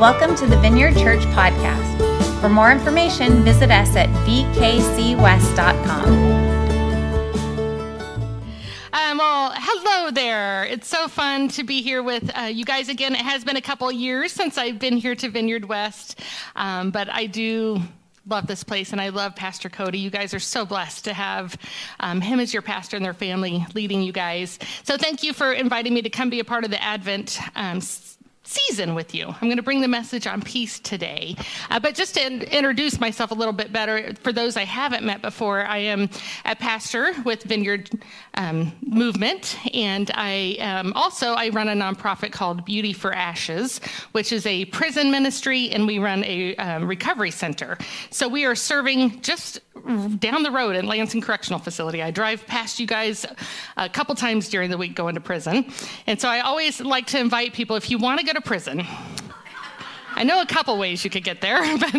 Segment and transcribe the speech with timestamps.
[0.00, 2.40] Welcome to the Vineyard Church podcast.
[2.40, 6.08] For more information, visit us at vkcwest.com.
[8.94, 10.64] Um, well, hello there.
[10.64, 13.14] It's so fun to be here with uh, you guys again.
[13.14, 16.18] It has been a couple years since I've been here to Vineyard West,
[16.56, 17.82] um, but I do
[18.26, 19.98] love this place and I love Pastor Cody.
[19.98, 21.58] You guys are so blessed to have
[22.00, 24.58] um, him as your pastor and their family leading you guys.
[24.82, 27.82] So thank you for inviting me to come be a part of the Advent um,
[28.50, 29.28] season with you.
[29.28, 31.36] I'm going to bring the message on peace today.
[31.70, 35.04] Uh, but just to in- introduce myself a little bit better, for those I haven't
[35.04, 36.10] met before, I am
[36.44, 37.90] a pastor with Vineyard
[38.34, 43.80] um, Movement, and I um, also I run a nonprofit called Beauty for Ashes,
[44.12, 47.78] which is a prison ministry, and we run a um, recovery center.
[48.10, 49.60] So we are serving just
[50.18, 52.02] down the road at Lansing Correctional Facility.
[52.02, 53.26] I drive past you guys
[53.76, 55.70] a couple times during the week going to prison.
[56.06, 58.86] And so I always like to invite people if you want to go to prison,
[60.14, 61.94] I know a couple ways you could get there, but.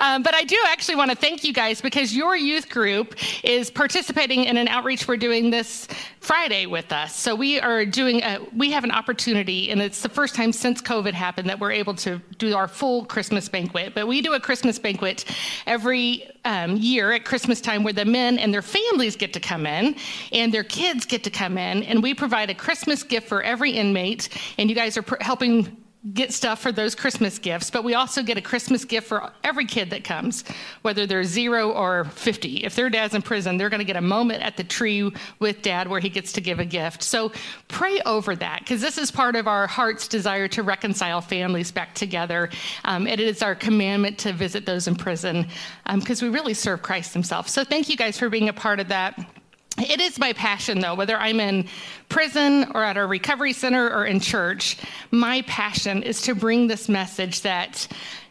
[0.00, 3.70] Um, but I do actually want to thank you guys because your youth group is
[3.70, 5.88] participating in an outreach we're doing this
[6.20, 7.16] Friday with us.
[7.16, 10.80] So we are doing, a, we have an opportunity, and it's the first time since
[10.80, 13.94] COVID happened that we're able to do our full Christmas banquet.
[13.94, 15.24] But we do a Christmas banquet
[15.66, 19.66] every um, year at Christmas time where the men and their families get to come
[19.66, 19.96] in
[20.32, 23.72] and their kids get to come in, and we provide a Christmas gift for every
[23.72, 24.28] inmate.
[24.58, 25.81] And you guys are pr- helping
[26.12, 29.64] get stuff for those Christmas gifts, but we also get a Christmas gift for every
[29.64, 30.42] kid that comes,
[30.82, 32.64] whether they're zero or 50.
[32.64, 35.62] If their dad's in prison, they're going to get a moment at the tree with
[35.62, 37.04] dad where he gets to give a gift.
[37.04, 37.30] So
[37.68, 41.94] pray over that because this is part of our heart's desire to reconcile families back
[41.94, 42.50] together.
[42.84, 45.46] Um, it is our commandment to visit those in prison
[45.94, 47.48] because um, we really serve Christ himself.
[47.48, 49.41] So thank you guys for being a part of that.
[49.78, 51.66] It is my passion, though, whether I'm in
[52.08, 54.76] prison or at a recovery center or in church,
[55.10, 57.88] my passion is to bring this message that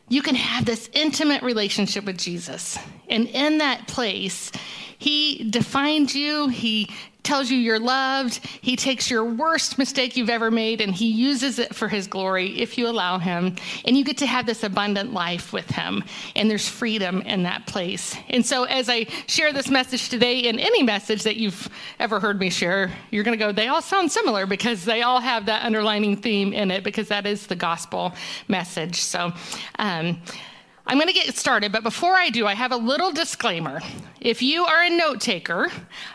[0.08, 2.77] you can have this intimate relationship with Jesus.
[3.10, 4.52] And in that place,
[5.02, 6.88] He defined you, He
[7.23, 8.38] tells you you're loved.
[8.62, 12.60] He takes your worst mistake you've ever made and he uses it for his glory
[12.60, 13.56] if you allow him.
[13.86, 16.04] And you get to have this abundant life with him.
[16.36, 18.16] And there's freedom in that place.
[18.30, 21.70] And so, as I share this message today, and any message that you've
[22.00, 25.20] ever heard me share, you're going to go, they all sound similar because they all
[25.20, 28.14] have that underlining theme in it because that is the gospel
[28.48, 29.02] message.
[29.02, 29.32] So,
[29.78, 30.22] um,
[30.91, 33.79] I'm going to get started, but before I do, I have a little disclaimer.
[34.19, 35.71] If you are a note taker,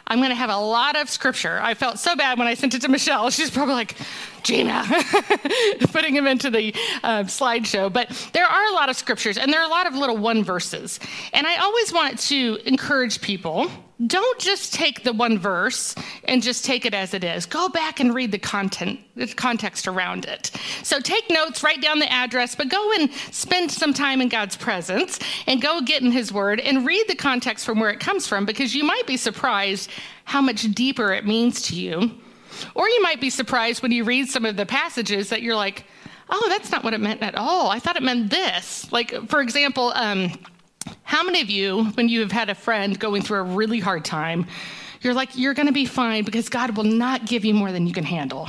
[0.06, 1.59] I'm going to have a lot of scripture.
[1.62, 3.31] I felt so bad when I sent it to Michelle.
[3.31, 3.97] She's probably like,
[4.42, 4.84] Gina,
[5.92, 7.91] putting him into the uh, slideshow.
[7.91, 10.44] But there are a lot of scriptures, and there are a lot of little one
[10.44, 11.00] verses.
[11.32, 13.70] And I always want to encourage people
[14.05, 17.47] don't just take the one verse and just take it as it is.
[17.47, 20.51] Go back and read the content, the context around it.
[20.83, 24.56] So take notes, write down the address, but go and spend some time in God's
[24.56, 28.27] presence and go get in His Word and read the context from where it comes
[28.27, 29.91] from because you might be surprised
[30.25, 32.11] how much deeper it means to you.
[32.75, 35.85] Or you might be surprised when you read some of the passages that you're like,
[36.29, 37.71] oh, that's not what it meant at all.
[37.71, 38.91] I thought it meant this.
[38.93, 40.33] Like, for example, um,
[41.03, 44.05] how many of you, when you have had a friend going through a really hard
[44.05, 44.47] time,
[45.01, 47.87] you're like, you're going to be fine because God will not give you more than
[47.87, 48.49] you can handle?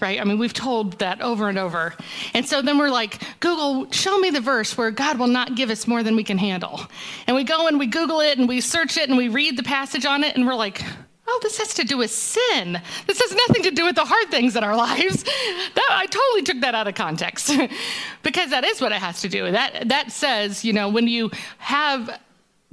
[0.00, 0.20] Right?
[0.20, 1.94] I mean, we've told that over and over.
[2.34, 5.70] And so then we're like, Google, show me the verse where God will not give
[5.70, 6.80] us more than we can handle.
[7.26, 9.62] And we go and we Google it and we search it and we read the
[9.62, 10.82] passage on it and we're like,
[11.26, 12.80] Oh, this has to do with sin.
[13.06, 15.22] This has nothing to do with the hard things in our lives.
[15.22, 17.50] That, I totally took that out of context
[18.22, 19.50] because that is what it has to do.
[19.50, 22.20] That, that says, you know, when you have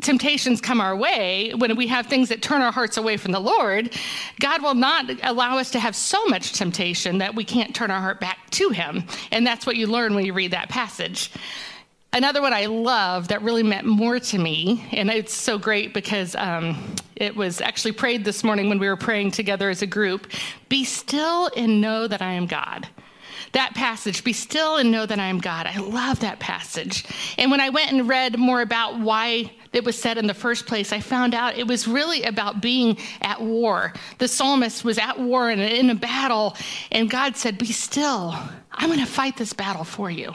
[0.02, 3.40] temptations come our way, when we have things that turn our hearts away from the
[3.40, 3.96] Lord,
[4.40, 8.02] God will not allow us to have so much temptation that we can't turn our
[8.02, 9.04] heart back to Him.
[9.32, 11.32] And that's what you learn when you read that passage.
[12.14, 16.36] Another one I love that really meant more to me, and it's so great because
[16.36, 20.28] um, it was actually prayed this morning when we were praying together as a group
[20.68, 22.90] Be still and know that I am God.
[23.54, 25.66] That passage, be still and know that I am God.
[25.68, 27.06] I love that passage.
[27.38, 30.66] And when I went and read more about why it was said in the first
[30.66, 33.94] place, I found out it was really about being at war.
[34.18, 36.58] The psalmist was at war and in a battle,
[36.92, 38.36] and God said, Be still.
[38.74, 40.34] I'm going to fight this battle for you.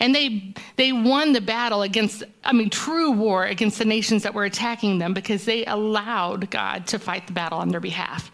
[0.00, 4.34] And they, they won the battle against, I mean, true war against the nations that
[4.34, 8.30] were attacking them because they allowed God to fight the battle on their behalf.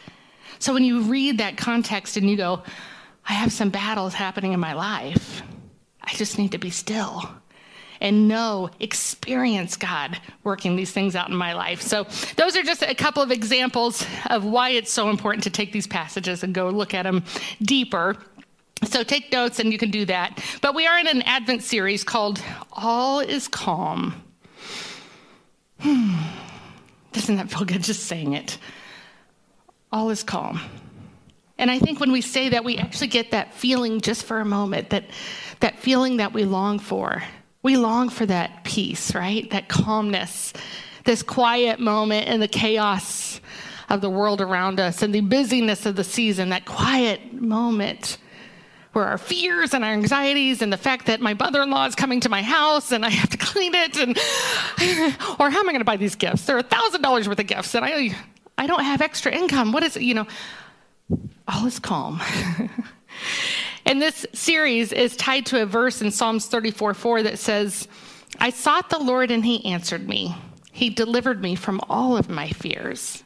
[0.58, 2.62] So when you read that context and you go,
[3.24, 5.42] I have some battles happening in my life,
[6.02, 7.28] I just need to be still
[8.00, 11.82] and know, experience God working these things out in my life.
[11.82, 12.04] So,
[12.36, 15.86] those are just a couple of examples of why it's so important to take these
[15.86, 17.24] passages and go look at them
[17.62, 18.16] deeper.
[18.84, 20.44] So take notes and you can do that.
[20.60, 24.22] But we are in an Advent series called All is Calm.
[25.80, 26.14] Hmm.
[27.12, 28.58] Doesn't that feel good just saying it?
[29.90, 30.60] All is calm.
[31.58, 34.44] And I think when we say that, we actually get that feeling just for a
[34.44, 35.04] moment, that,
[35.60, 37.22] that feeling that we long for.
[37.66, 39.50] We long for that peace, right?
[39.50, 40.52] That calmness,
[41.02, 43.40] this quiet moment in the chaos
[43.88, 48.18] of the world around us and the busyness of the season, that quiet moment
[48.92, 52.28] where our fears and our anxieties and the fact that my mother-in-law is coming to
[52.28, 54.16] my house and I have to clean it and
[55.40, 56.46] or how am I going to buy these gifts?
[56.46, 58.16] There are a thousand dollars worth of gifts and I
[58.56, 59.72] I don't have extra income.
[59.72, 60.04] What is it?
[60.04, 60.26] You know,
[61.48, 62.22] all is calm.
[63.86, 67.88] and this series is tied to a verse in Psalms 34 4 that says,
[68.38, 70.36] I sought the Lord and he answered me.
[70.72, 73.24] He delivered me from all of my fears.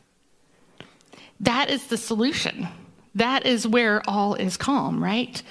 [1.40, 2.68] That is the solution.
[3.14, 5.42] That is where all is calm, right?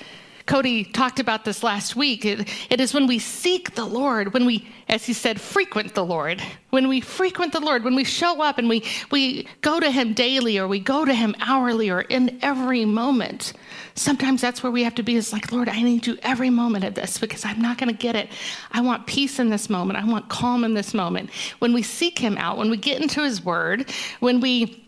[0.50, 2.26] Cody talked about this last week.
[2.26, 6.04] It, it is when we seek the Lord, when we, as he said, frequent the
[6.04, 6.42] Lord,
[6.72, 10.14] when we frequent the Lord, when we show up and we, we go to him
[10.14, 13.54] daily or we go to him hourly or in every moment.
[13.94, 16.84] Sometimes that's where we have to be is like, Lord, I need you every moment
[16.84, 18.30] of this because I'm not going to get it.
[18.72, 20.00] I want peace in this moment.
[20.00, 21.30] I want calm in this moment.
[21.60, 24.84] When we seek him out, when we get into his word, when we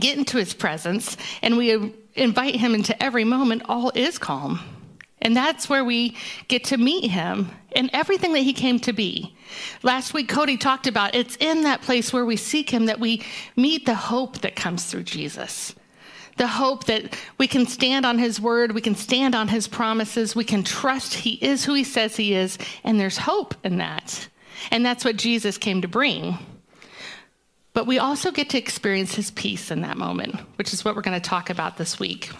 [0.00, 4.60] get into his presence and we invite him into every moment, all is calm.
[5.24, 6.16] And that's where we
[6.48, 9.34] get to meet him and everything that he came to be.
[9.82, 13.24] Last week, Cody talked about it's in that place where we seek him that we
[13.56, 15.74] meet the hope that comes through Jesus.
[16.36, 20.36] The hope that we can stand on his word, we can stand on his promises,
[20.36, 24.28] we can trust he is who he says he is, and there's hope in that.
[24.70, 26.38] And that's what Jesus came to bring.
[27.72, 31.02] But we also get to experience his peace in that moment, which is what we're
[31.02, 32.30] going to talk about this week.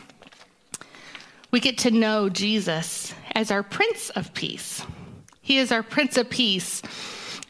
[1.55, 4.85] We get to know Jesus as our Prince of Peace.
[5.41, 6.83] He is our Prince of Peace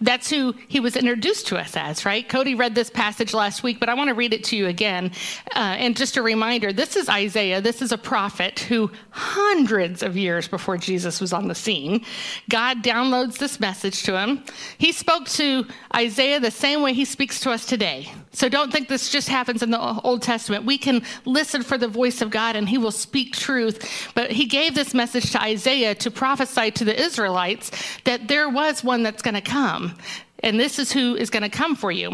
[0.01, 2.29] that's who he was introduced to us as, right?
[2.29, 5.13] Cody read this passage last week, but I want to read it to you again.
[5.55, 7.61] Uh, and just a reminder this is Isaiah.
[7.61, 12.05] This is a prophet who, hundreds of years before Jesus was on the scene,
[12.51, 14.45] God downloads this message to him.
[14.79, 18.11] He spoke to Isaiah the same way he speaks to us today.
[18.33, 20.65] So don't think this just happens in the Old Testament.
[20.65, 24.11] We can listen for the voice of God and he will speak truth.
[24.15, 27.71] But he gave this message to Isaiah to prophesy to the Israelites
[28.05, 29.94] that there was one that's going to come.
[30.41, 32.13] And this is who is going to come for you.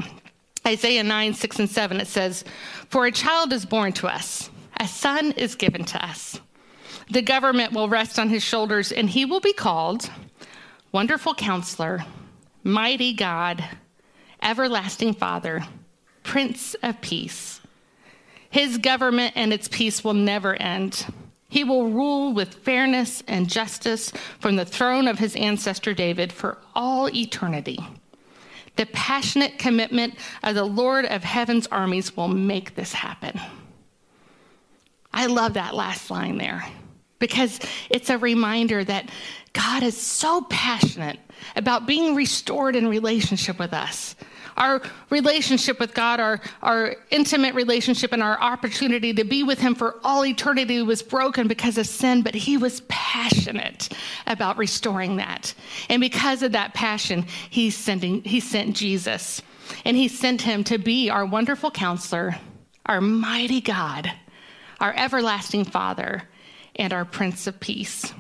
[0.67, 2.44] Isaiah 9, 6, and 7, it says,
[2.88, 6.41] For a child is born to us, a son is given to us.
[7.11, 10.11] The government will rest on his shoulders, and he will be called
[10.93, 12.05] Wonderful Counselor,
[12.62, 13.65] Mighty God,
[14.43, 15.65] Everlasting Father,
[16.23, 17.61] Prince of Peace.
[18.50, 21.06] His government and its peace will never end.
[21.50, 26.56] He will rule with fairness and justice from the throne of his ancestor David for
[26.75, 27.79] all eternity.
[28.76, 30.14] The passionate commitment
[30.44, 33.38] of the Lord of heaven's armies will make this happen.
[35.12, 36.64] I love that last line there
[37.19, 37.58] because
[37.91, 39.11] it's a reminder that
[39.53, 41.19] God is so passionate
[41.56, 44.14] about being restored in relationship with us,
[44.60, 49.74] our relationship with God, our, our intimate relationship, and our opportunity to be with Him
[49.74, 53.88] for all eternity was broken because of sin, but He was passionate
[54.26, 55.52] about restoring that.
[55.88, 59.43] And because of that passion, He's sending, He sent Jesus.
[59.84, 62.36] And He sent Him to be our wonderful counselor,
[62.84, 64.12] our mighty God,
[64.79, 66.22] our everlasting Father,
[66.76, 68.12] and our Prince of Peace.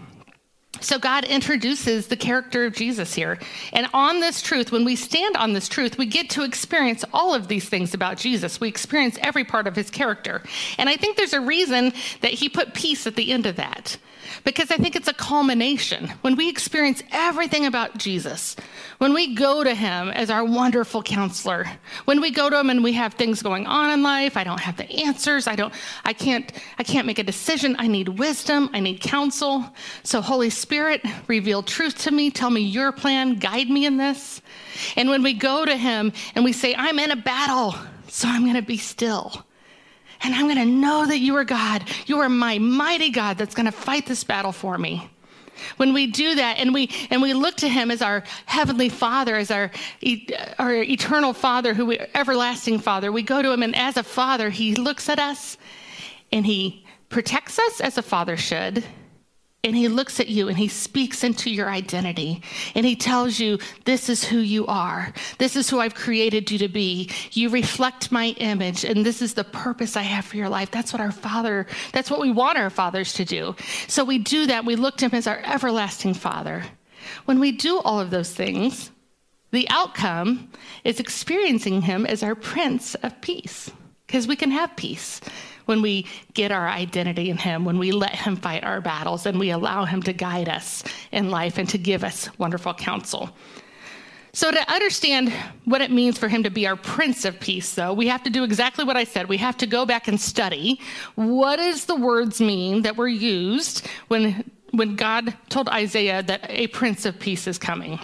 [0.80, 3.38] So God introduces the character of Jesus here.
[3.72, 7.34] And on this truth, when we stand on this truth, we get to experience all
[7.34, 8.60] of these things about Jesus.
[8.60, 10.42] We experience every part of his character.
[10.78, 13.98] And I think there's a reason that he put peace at the end of that
[14.44, 16.08] because I think it's a culmination.
[16.22, 18.56] When we experience everything about Jesus,
[18.98, 21.66] when we go to him as our wonderful counselor,
[22.04, 24.60] when we go to him and we have things going on in life, I don't
[24.60, 25.72] have the answers, I don't
[26.04, 29.64] I can't I can't make a decision, I need wisdom, I need counsel.
[30.02, 30.69] So Holy Spirit,
[31.26, 34.40] reveal truth to me, tell me your plan, guide me in this.
[34.96, 37.74] And when we go to him and we say I'm in a battle,
[38.08, 39.44] so I'm going to be still
[40.22, 41.84] and I'm going to know that you are God.
[42.06, 45.08] You are my mighty God that's going to fight this battle for me.
[45.76, 49.36] When we do that and we and we look to him as our heavenly father,
[49.36, 49.70] as our,
[50.58, 54.48] our eternal father, who we, everlasting father, we go to him and as a father,
[54.48, 55.58] he looks at us
[56.32, 58.84] and he protects us as a father should,
[59.62, 62.42] and he looks at you and he speaks into your identity
[62.74, 65.12] and he tells you, This is who you are.
[65.38, 67.10] This is who I've created you to be.
[67.32, 70.70] You reflect my image, and this is the purpose I have for your life.
[70.70, 73.54] That's what our Father, that's what we want our fathers to do.
[73.86, 74.64] So we do that.
[74.64, 76.64] We look to him as our everlasting Father.
[77.26, 78.90] When we do all of those things,
[79.50, 80.50] the outcome
[80.84, 83.70] is experiencing him as our Prince of Peace,
[84.06, 85.20] because we can have peace
[85.70, 89.38] when we get our identity in Him, when we let Him fight our battles, and
[89.38, 93.30] we allow Him to guide us in life and to give us wonderful counsel.
[94.32, 95.32] So, to understand
[95.64, 98.30] what it means for him to be our Prince of Peace, though, we have to
[98.30, 99.28] do exactly what I said.
[99.28, 100.80] We have to go back and study
[101.16, 106.68] what does the words mean that were used when, when God told Isaiah that a
[106.68, 107.98] Prince of Peace is coming.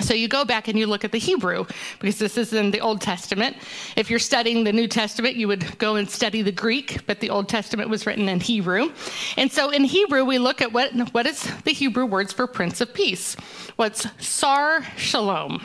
[0.00, 1.64] So you go back and you look at the Hebrew
[1.98, 3.56] because this is in the Old Testament.
[3.96, 7.30] If you're studying the New Testament, you would go and study the Greek, but the
[7.30, 8.92] Old Testament was written in Hebrew.
[9.38, 12.82] And so in Hebrew, we look at what, what is the Hebrew words for Prince
[12.82, 13.36] of Peace.
[13.76, 15.62] What's Sar Shalom?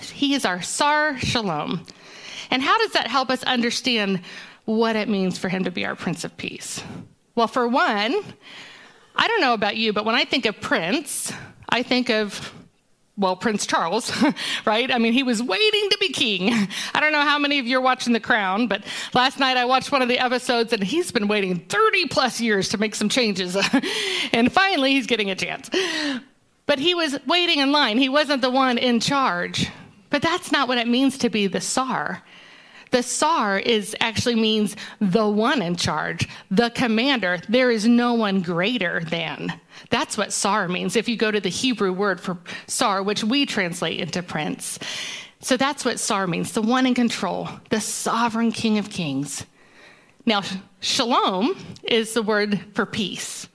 [0.00, 1.86] He is our Sar Shalom.
[2.50, 4.22] And how does that help us understand
[4.64, 6.82] what it means for him to be our Prince of Peace?
[7.36, 8.14] Well, for one,
[9.14, 11.32] I don't know about you, but when I think of Prince,
[11.68, 12.52] I think of
[13.16, 14.12] well, Prince Charles,
[14.64, 14.90] right?
[14.90, 16.50] I mean, he was waiting to be king.
[16.94, 19.64] I don't know how many of you are watching The Crown, but last night I
[19.66, 23.08] watched one of the episodes and he's been waiting 30 plus years to make some
[23.08, 23.56] changes.
[24.32, 25.68] and finally, he's getting a chance.
[26.66, 27.98] But he was waiting in line.
[27.98, 29.68] He wasn't the one in charge.
[30.08, 32.22] But that's not what it means to be the Tsar.
[32.92, 37.40] The Tsar is actually means the one in charge, the commander.
[37.48, 39.52] There is no one greater than.
[39.90, 40.94] That's what Tsar means.
[40.94, 44.78] If you go to the Hebrew word for Tsar, which we translate into prince.
[45.40, 49.44] So that's what Tsar means, the one in control, the sovereign king of kings.
[50.24, 50.42] Now,
[50.80, 53.48] shalom is the word for peace.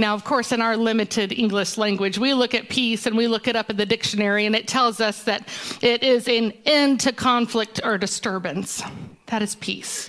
[0.00, 3.48] Now, of course, in our limited English language, we look at peace and we look
[3.48, 5.48] it up in the dictionary, and it tells us that
[5.82, 8.80] it is an end to conflict or disturbance.
[9.26, 10.08] That is peace.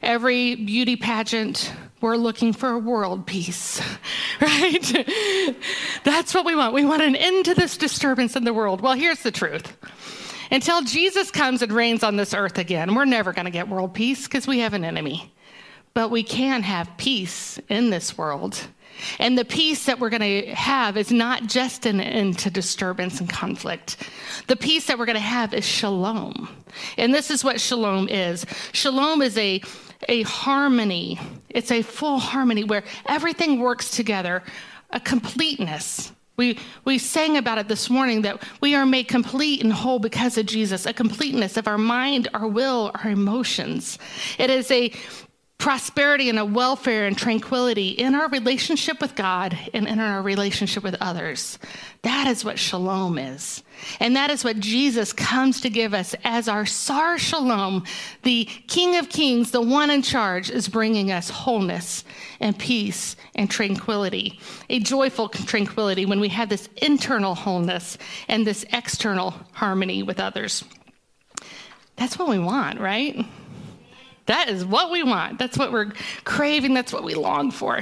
[0.00, 3.82] Every beauty pageant, we're looking for world peace,
[4.40, 5.06] right?
[6.04, 6.72] That's what we want.
[6.72, 8.80] We want an end to this disturbance in the world.
[8.80, 9.76] Well, here's the truth.
[10.52, 13.92] Until Jesus comes and reigns on this earth again, we're never going to get world
[13.92, 15.32] peace because we have an enemy.
[15.94, 18.68] But we can have peace in this world
[19.18, 23.20] and the peace that we're going to have is not just an end to disturbance
[23.20, 24.08] and conflict.
[24.46, 26.48] The peace that we're going to have is shalom.
[26.96, 29.60] And this is what shalom is shalom is a,
[30.08, 34.42] a harmony, it's a full harmony where everything works together,
[34.90, 36.12] a completeness.
[36.36, 40.36] We, we sang about it this morning that we are made complete and whole because
[40.36, 43.98] of Jesus, a completeness of our mind, our will, our emotions.
[44.38, 44.92] It is a
[45.58, 50.82] prosperity and a welfare and tranquility in our relationship with God and in our relationship
[50.82, 51.58] with others.
[52.02, 53.62] That is what shalom is.
[53.98, 57.84] And that is what Jesus comes to give us as our Sar Shalom,
[58.22, 62.04] the King of Kings, the one in charge, is bringing us wholeness
[62.38, 67.96] and peace and tranquility, a joyful tranquility when we have this internal wholeness
[68.28, 70.64] and this external harmony with others.
[71.96, 73.26] That's what we want, right?
[74.26, 75.38] That is what we want.
[75.38, 75.92] That's what we're
[76.24, 76.74] craving.
[76.74, 77.80] That's what we long for.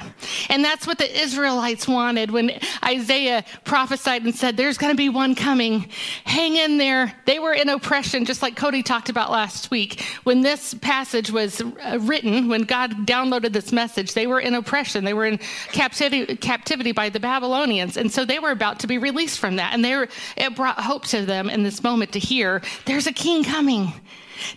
[0.50, 2.52] And that's what the Israelites wanted when
[2.84, 5.88] Isaiah prophesied and said, There's going to be one coming.
[6.24, 7.14] Hang in there.
[7.24, 10.02] They were in oppression, just like Cody talked about last week.
[10.24, 15.04] When this passage was uh, written, when God downloaded this message, they were in oppression.
[15.04, 15.38] They were in
[15.72, 17.96] captivity, captivity by the Babylonians.
[17.96, 19.72] And so they were about to be released from that.
[19.72, 23.12] And they were, it brought hope to them in this moment to hear, There's a
[23.12, 23.94] king coming.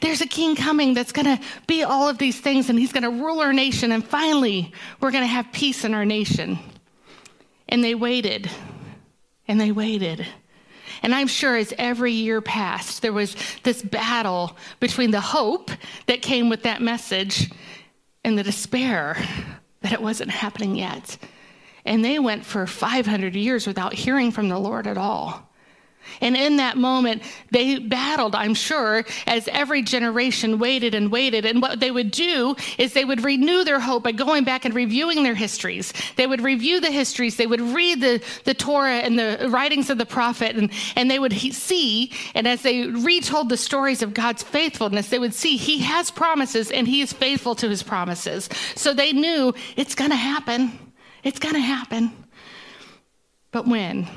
[0.02, 3.04] There's a king coming that's going to be all of these things, and he's going
[3.04, 6.60] to rule our nation, and finally, we're going to have peace in our nation.
[7.70, 8.50] And they waited,
[9.48, 10.26] and they waited.
[11.04, 15.72] And I'm sure as every year passed, there was this battle between the hope
[16.08, 17.52] that came with that message
[18.24, 19.18] and the despair
[19.82, 21.18] that it wasn't happening yet.
[21.86, 25.47] And they went for 500 years without hearing from the Lord at all.
[26.22, 31.46] And in that moment, they battled, I'm sure, as every generation waited and waited.
[31.46, 34.74] And what they would do is they would renew their hope by going back and
[34.74, 35.94] reviewing their histories.
[36.16, 39.98] They would review the histories, they would read the, the Torah and the writings of
[39.98, 44.44] the prophet, and, and they would see, and as they retold the stories of God's
[44.44, 48.50] faithfulness, they would see He has promises and He is faithful to His promises.
[48.76, 50.78] So they knew it's going to happen.
[51.24, 52.12] It's going to happen.
[53.52, 54.08] But when?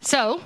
[0.00, 0.40] So,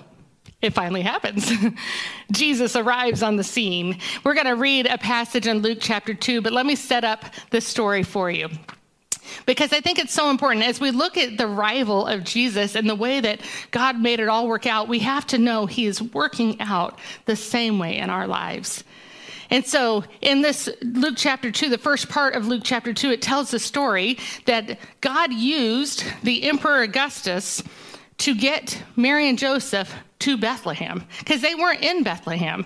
[0.64, 1.52] it finally happens.
[2.32, 3.98] Jesus arrives on the scene.
[4.24, 7.24] We're going to read a passage in Luke chapter 2, but let me set up
[7.50, 8.48] the story for you.
[9.46, 10.64] because I think it's so important.
[10.64, 13.40] As we look at the rival of Jesus and the way that
[13.70, 17.36] God made it all work out, we have to know He is working out the
[17.36, 18.84] same way in our lives.
[19.50, 23.20] And so, in this Luke chapter 2, the first part of Luke chapter 2, it
[23.20, 27.62] tells the story that God used the Emperor Augustus
[28.18, 29.94] to get Mary and Joseph
[30.24, 32.64] to Bethlehem because they weren't in Bethlehem.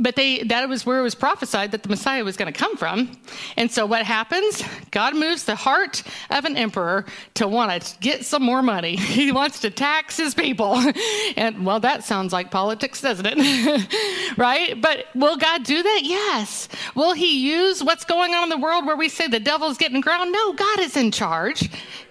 [0.00, 2.76] But they that was where it was prophesied that the messiah was going to come
[2.76, 3.10] from.
[3.56, 4.62] And so what happens?
[4.92, 7.04] God moves the heart of an emperor
[7.34, 8.96] to want to get some more money.
[9.18, 10.80] He wants to tax his people.
[11.36, 13.88] And well that sounds like politics doesn't it?
[14.36, 14.80] Right?
[14.80, 16.02] But will god do that?
[16.04, 16.68] Yes.
[16.94, 20.00] Will he use what's going on in the world where we say the devil's getting
[20.00, 20.30] ground?
[20.30, 21.68] No god is in charge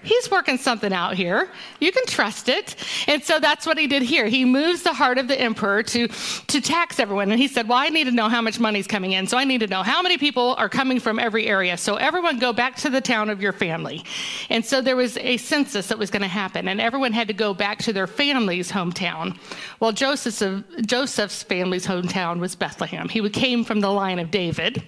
[0.07, 1.49] he's working something out here.
[1.79, 2.75] You can trust it.
[3.07, 4.27] And so that's what he did here.
[4.27, 7.31] He moves the heart of the emperor to, to tax everyone.
[7.31, 9.27] And he said, Well, I need to know how much money's coming in.
[9.27, 11.77] So I need to know how many people are coming from every area.
[11.77, 14.03] So everyone go back to the town of your family.
[14.49, 17.33] And so there was a census that was going to happen, and everyone had to
[17.33, 19.37] go back to their family's hometown.
[19.79, 23.09] Well, Joseph's, Joseph's family's hometown was Bethlehem.
[23.09, 24.83] He came from the line of David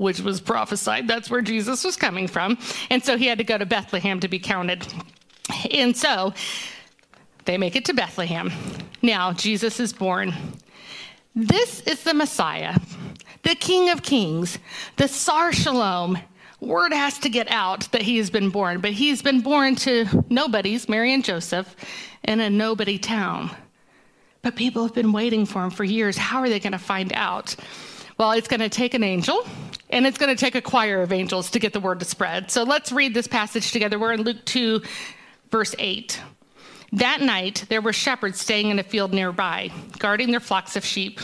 [0.00, 1.06] which was prophesied.
[1.06, 2.56] That's where Jesus was coming from.
[2.88, 4.86] And so he had to go to Bethlehem to be counted.
[5.70, 6.32] And so
[7.44, 8.50] they make it to Bethlehem.
[9.02, 10.32] Now, Jesus is born.
[11.34, 12.78] This is the Messiah,
[13.42, 14.58] the King of Kings,
[14.96, 16.18] the Sar Shalom.
[16.60, 20.06] Word has to get out that he has been born, but he's been born to
[20.30, 21.76] nobodies, Mary and Joseph,
[22.24, 23.50] in a nobody town.
[24.40, 26.16] But people have been waiting for him for years.
[26.16, 27.54] How are they going to find out?
[28.16, 29.46] Well, it's going to take an angel
[29.90, 32.50] and it's going to take a choir of angels to get the word to spread.
[32.50, 33.98] So let's read this passage together.
[33.98, 34.80] We're in Luke 2,
[35.50, 36.20] verse 8.
[36.92, 41.20] That night, there were shepherds staying in a field nearby, guarding their flocks of sheep.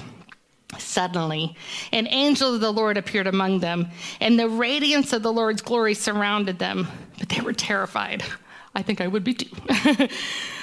[0.79, 1.57] Suddenly,
[1.93, 3.89] an angel of the Lord appeared among them,
[4.21, 8.23] and the radiance of the Lord's glory surrounded them, but they were terrified.
[8.75, 9.49] I think I would be too.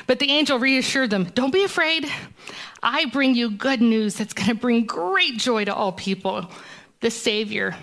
[0.07, 2.07] but the angel reassured them Don't be afraid.
[2.81, 6.49] I bring you good news that's going to bring great joy to all people.
[6.99, 7.75] The Savior,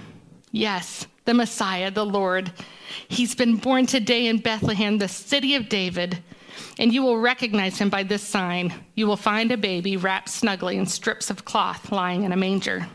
[0.53, 2.53] yes, the Messiah, the Lord.
[3.09, 6.23] He's been born today in Bethlehem, the city of David,
[6.79, 8.73] and you will recognize him by this sign.
[8.95, 12.87] You will find a baby wrapped snugly in strips of cloth lying in a manger.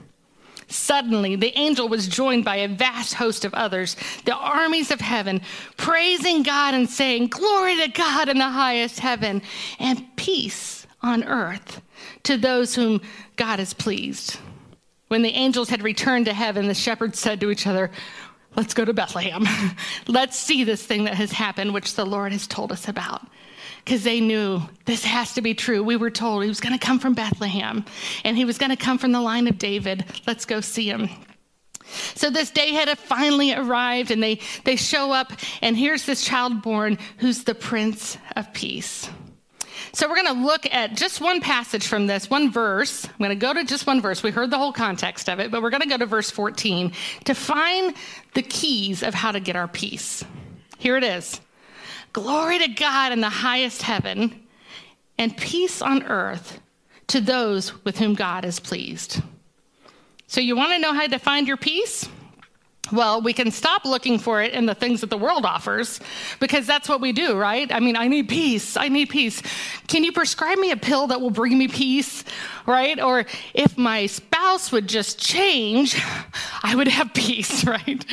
[0.68, 5.42] Suddenly, the angel was joined by a vast host of others, the armies of heaven,
[5.78, 9.42] praising God and saying, Glory to God in the highest heaven,
[9.80, 11.82] and peace on earth
[12.24, 13.02] to those whom
[13.36, 14.38] God is pleased.
[15.08, 17.92] When the angels had returned to heaven, the shepherds said to each other,
[18.56, 19.46] Let's go to Bethlehem.
[20.08, 23.22] Let's see this thing that has happened, which the Lord has told us about
[23.84, 25.84] because they knew this has to be true.
[25.84, 27.86] We were told he was going to come from Bethlehem
[28.24, 30.06] and he was going to come from the line of David.
[30.26, 31.10] Let's go see him.
[32.16, 36.64] So this day had finally arrived, and they, they show up, and here's this child
[36.64, 39.08] born who's the Prince of Peace.
[39.92, 43.06] So we're going to look at just one passage from this, one verse.
[43.06, 44.24] I'm going to go to just one verse.
[44.24, 46.92] We heard the whole context of it, but we're going to go to verse 14
[47.26, 47.96] to find
[48.34, 50.24] the keys of how to get our peace.
[50.78, 51.42] Here it is.
[52.14, 54.44] Glory to God in the highest heaven,
[55.18, 56.60] and peace on earth
[57.08, 59.22] to those with whom God is pleased.
[60.28, 62.08] So, you want to know how to find your peace?
[62.92, 66.00] Well, we can stop looking for it in the things that the world offers
[66.40, 67.72] because that's what we do, right?
[67.72, 68.78] I mean, I need peace.
[68.78, 69.42] I need peace.
[69.88, 72.24] Can you prescribe me a pill that will bring me peace,
[72.68, 73.02] right?
[73.02, 76.00] Or if my spouse would just change,
[76.64, 78.06] I would have peace, right?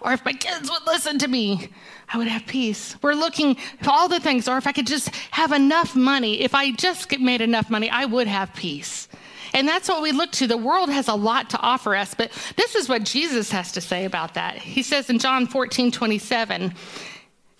[0.00, 1.68] Or if my kids would listen to me,
[2.12, 2.96] I would have peace.
[3.02, 6.54] We're looking for all the things, or if I could just have enough money, if
[6.54, 9.08] I just made enough money, I would have peace.
[9.52, 10.46] And that's what we look to.
[10.46, 13.80] The world has a lot to offer us, but this is what Jesus has to
[13.80, 14.56] say about that.
[14.56, 16.74] He says in John 14, 27,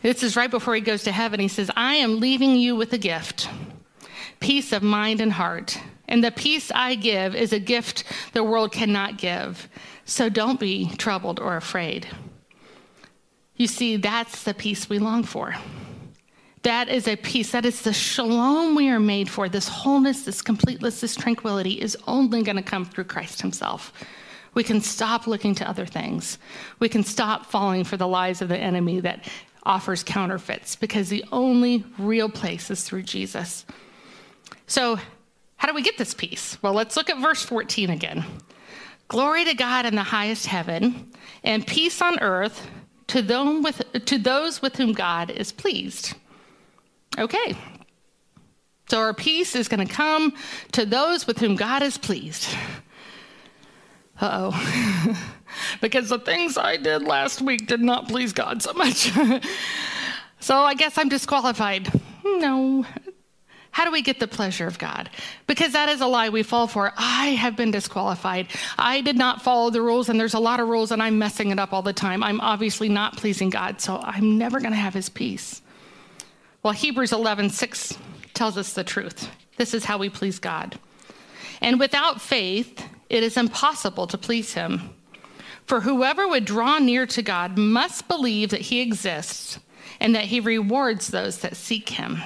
[0.03, 1.41] this is right before he goes to heaven.
[1.41, 3.49] He says, I am leaving you with a gift
[4.41, 5.79] peace of mind and heart.
[6.09, 9.69] And the peace I give is a gift the world cannot give.
[10.05, 12.09] So don't be troubled or afraid.
[13.55, 15.55] You see, that's the peace we long for.
[16.63, 17.53] That is a peace.
[17.53, 19.49] That is the shalom we are made for.
[19.49, 23.93] This wholeness, this completeness, this tranquility is only going to come through Christ Himself.
[24.53, 26.39] We can stop looking to other things.
[26.79, 29.27] We can stop falling for the lies of the enemy that
[29.63, 33.65] offers counterfeits because the only real place is through Jesus.
[34.67, 34.99] So,
[35.57, 36.59] how do we get this peace?
[36.63, 38.25] Well, let's look at verse 14 again.
[39.09, 41.11] Glory to God in the highest heaven,
[41.45, 42.67] and peace on earth
[43.09, 46.15] to, with, to those with whom God is pleased.
[47.19, 47.57] Okay.
[48.89, 50.35] So our peace is going to come
[50.73, 52.49] to those with whom God is pleased.
[54.21, 55.17] Uh oh.
[55.81, 59.13] because the things I did last week did not please God so much.
[60.41, 61.91] so I guess I'm disqualified.
[62.25, 62.85] No.
[63.73, 65.09] How do we get the pleasure of God?
[65.47, 66.93] Because that is a lie we fall for.
[66.97, 68.49] I have been disqualified.
[68.77, 71.51] I did not follow the rules, and there's a lot of rules, and I'm messing
[71.51, 72.25] it up all the time.
[72.25, 75.63] I'm obviously not pleasing God, so I'm never going to have his peace.
[76.63, 77.99] Well, Hebrews 11 6
[78.35, 79.31] tells us the truth.
[79.57, 80.79] This is how we please God.
[81.61, 84.95] And without faith, it is impossible to please him.
[85.67, 89.59] For whoever would draw near to God must believe that he exists
[90.01, 92.19] and that he rewards those that seek him.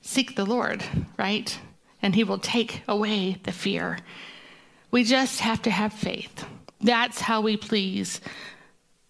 [0.00, 0.84] Seek the Lord,
[1.16, 1.58] right?
[2.02, 3.98] And he will take away the fear.
[4.90, 6.44] We just have to have faith.
[6.80, 8.20] That's how we please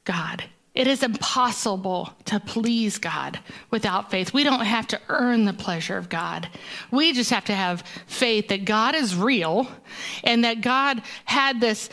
[0.05, 0.45] God.
[0.77, 4.35] It is impossible to please God without faith.
[4.35, 6.51] We don't have to earn the pleasure of God.
[6.91, 9.67] We just have to have faith that God is real
[10.23, 11.89] and that God had this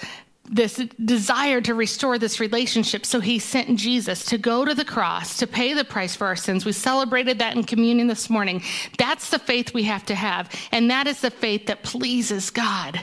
[0.52, 3.06] this desire to restore this relationship.
[3.06, 6.36] So he sent Jesus to go to the cross to pay the price for our
[6.36, 6.66] sins.
[6.66, 8.62] We celebrated that in communion this morning.
[8.98, 10.50] That's the faith we have to have.
[10.74, 13.02] And that is the faith that pleases God.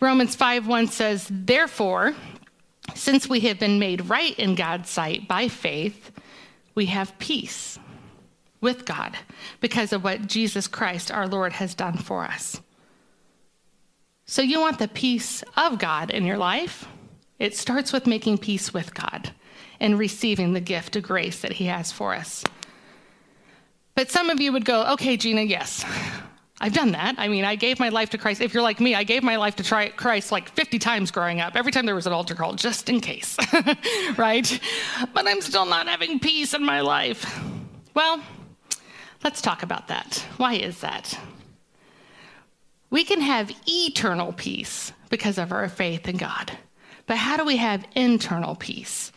[0.00, 2.14] Romans 5 1 says, Therefore,
[2.94, 6.10] since we have been made right in God's sight by faith,
[6.74, 7.78] we have peace
[8.60, 9.16] with God
[9.60, 12.60] because of what Jesus Christ, our Lord, has done for us.
[14.26, 16.86] So, you want the peace of God in your life?
[17.38, 19.32] It starts with making peace with God
[19.80, 22.44] and receiving the gift of grace that He has for us.
[23.94, 25.84] But some of you would go, okay, Gina, yes,
[26.62, 27.14] I've done that.
[27.16, 28.42] I mean, I gave my life to Christ.
[28.42, 31.56] If you're like me, I gave my life to Christ like 50 times growing up,
[31.56, 33.38] every time there was an altar call, just in case,
[34.18, 34.60] right?
[35.14, 37.40] But I'm still not having peace in my life.
[37.94, 38.22] Well,
[39.24, 40.24] let's talk about that.
[40.36, 41.18] Why is that?
[42.90, 46.52] We can have eternal peace because of our faith in God.
[47.06, 49.12] But how do we have internal peace?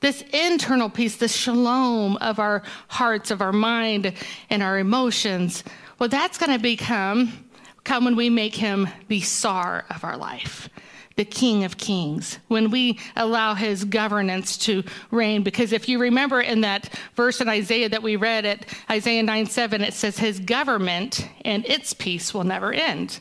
[0.00, 4.12] This internal peace, the shalom of our hearts, of our mind,
[4.50, 5.64] and our emotions
[5.98, 7.46] well, that's going to become
[7.86, 10.68] come when we make him the czar of our life,
[11.14, 15.42] the king of kings, when we allow his governance to reign.
[15.42, 19.46] Because if you remember in that verse in Isaiah that we read at Isaiah 9
[19.46, 23.20] 7, it says, His government and its peace will never end.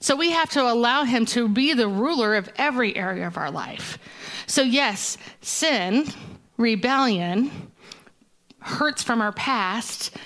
[0.00, 3.52] So we have to allow him to be the ruler of every area of our
[3.52, 3.98] life.
[4.48, 6.06] So, yes, sin,
[6.56, 7.70] rebellion,
[8.58, 10.16] hurts from our past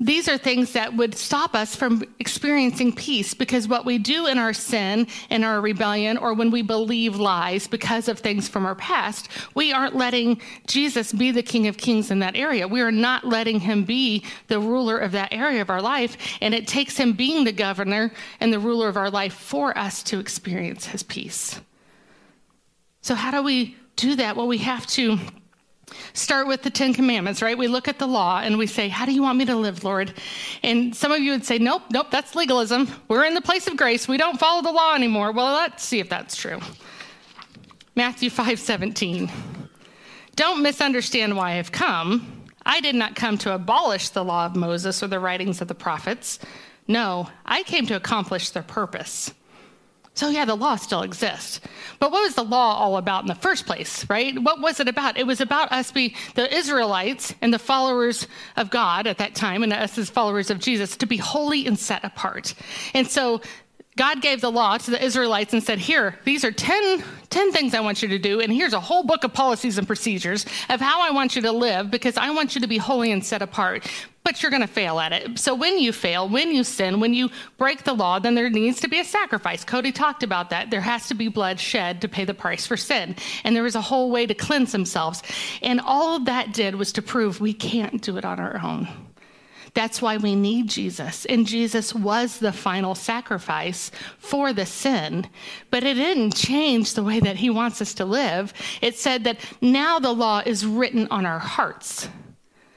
[0.00, 4.38] these are things that would stop us from experiencing peace because what we do in
[4.38, 8.76] our sin, in our rebellion, or when we believe lies because of things from our
[8.76, 12.68] past, we aren't letting Jesus be the King of Kings in that area.
[12.68, 16.16] We are not letting him be the ruler of that area of our life.
[16.40, 20.04] And it takes him being the governor and the ruler of our life for us
[20.04, 21.60] to experience his peace.
[23.00, 24.36] So, how do we do that?
[24.36, 25.18] Well, we have to
[26.12, 27.56] start with the Ten Commandments, right?
[27.56, 29.84] We look at the law and we say, How do you want me to live,
[29.84, 30.14] Lord?
[30.62, 32.88] And some of you would say, Nope, nope, that's legalism.
[33.08, 34.08] We're in the place of grace.
[34.08, 35.32] We don't follow the law anymore.
[35.32, 36.60] Well, let's see if that's true.
[37.94, 39.30] Matthew 5 17.
[40.36, 42.44] Don't misunderstand why I've come.
[42.64, 45.74] I did not come to abolish the law of Moses or the writings of the
[45.74, 46.38] prophets.
[46.86, 49.32] No, I came to accomplish their purpose.
[50.18, 51.60] So, yeah, the law still exists.
[52.00, 54.36] But what was the law all about in the first place, right?
[54.36, 55.16] What was it about?
[55.16, 58.26] It was about us be the Israelites and the followers
[58.56, 61.78] of God at that time, and us as followers of Jesus, to be holy and
[61.78, 62.54] set apart.
[62.94, 63.42] And so
[63.98, 67.74] God gave the law to the Israelites and said, Here, these are 10, 10, things
[67.74, 70.80] I want you to do, and here's a whole book of policies and procedures of
[70.80, 73.42] how I want you to live because I want you to be holy and set
[73.42, 73.90] apart.
[74.22, 75.40] But you're going to fail at it.
[75.40, 78.80] So when you fail, when you sin, when you break the law, then there needs
[78.82, 79.64] to be a sacrifice.
[79.64, 80.70] Cody talked about that.
[80.70, 83.16] There has to be blood shed to pay the price for sin.
[83.42, 85.22] And there was a whole way to cleanse themselves.
[85.60, 88.86] And all that did was to prove we can't do it on our own.
[89.74, 91.24] That's why we need Jesus.
[91.26, 95.28] And Jesus was the final sacrifice for the sin.
[95.70, 98.52] But it didn't change the way that he wants us to live.
[98.80, 102.08] It said that now the law is written on our hearts.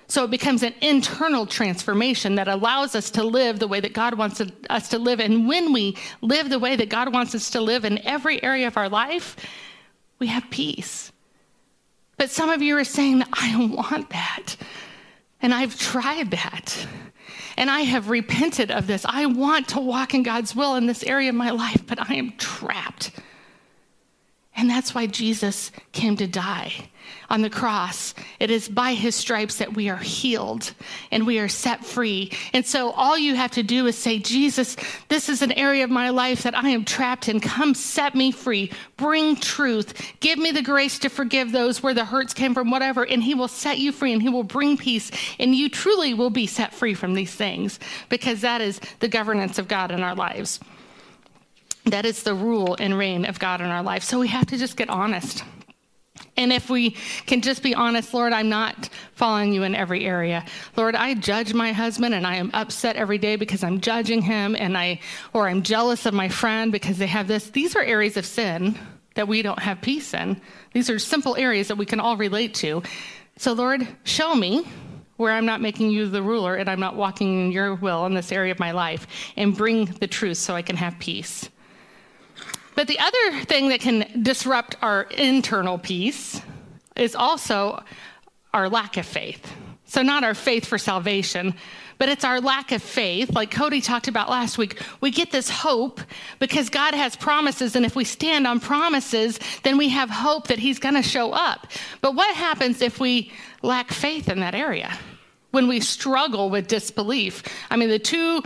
[0.08, 4.16] So it becomes an internal transformation that allows us to live the way that God
[4.16, 5.22] wants us to live.
[5.22, 8.68] And when we live the way that God wants us to live in every area
[8.68, 9.38] of our life,
[10.20, 11.14] we have peace.
[12.18, 14.58] But some of you are saying, I want that.
[15.42, 16.88] And I've tried that.
[17.58, 19.06] And I have repented of this.
[19.06, 22.16] I want to walk in God's will in this area of my life, but I
[22.16, 23.12] am trapped.
[24.56, 26.90] And that's why Jesus came to die
[27.30, 30.74] on the cross It is by his stripes that we are healed
[31.10, 32.32] and we are set free.
[32.54, 34.76] And so all you have to do is say, Jesus,
[35.08, 37.40] this is an area of my life that I am trapped in.
[37.40, 38.72] Come set me free.
[38.98, 39.94] Bring truth.
[40.20, 43.04] Give me the grace to forgive those where the hurts came from, whatever.
[43.04, 45.12] And he will set you free and he will bring peace.
[45.40, 49.58] And you truly will be set free from these things because that is the governance
[49.58, 50.60] of God in our lives.
[51.86, 54.04] That is the rule and reign of God in our life.
[54.04, 55.44] So we have to just get honest.
[56.38, 56.92] And if we
[57.26, 60.46] can just be honest, Lord, I'm not following you in every area.
[60.78, 64.56] Lord, I judge my husband and I am upset every day because I'm judging him
[64.56, 65.00] and I
[65.34, 67.50] or I'm jealous of my friend because they have this.
[67.50, 68.78] These are areas of sin
[69.16, 70.40] that we don't have peace in.
[70.74, 72.82] These are simple areas that we can all relate to.
[73.38, 74.68] So Lord, show me
[75.18, 78.14] where I'm not making you the ruler and I'm not walking in your will in
[78.14, 81.50] this area of my life and bring the truth so I can have peace.
[82.76, 86.42] But the other thing that can disrupt our internal peace
[86.96, 87.84] is also
[88.54, 89.52] our lack of faith.
[89.86, 91.54] So, not our faith for salvation,
[91.98, 93.32] but it's our lack of faith.
[93.36, 96.00] Like Cody talked about last week, we get this hope
[96.40, 100.60] because God has promises, and if we stand on promises, then we have hope that
[100.60, 101.68] He's going to show up.
[102.00, 103.32] But what happens if we
[103.62, 104.98] lack faith in that area?
[105.52, 107.44] When we struggle with disbelief.
[107.70, 108.42] I mean, the two,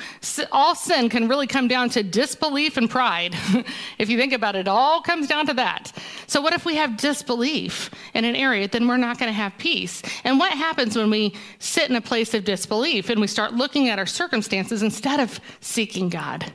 [0.52, 3.36] all sin can really come down to disbelief and pride.
[3.98, 5.92] if you think about it, it all comes down to that.
[6.28, 8.68] So, what if we have disbelief in an area?
[8.68, 10.02] Then we're not going to have peace.
[10.24, 13.90] And what happens when we sit in a place of disbelief and we start looking
[13.90, 16.54] at our circumstances instead of seeking God?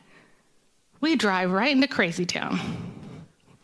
[1.00, 2.89] We drive right into crazy town.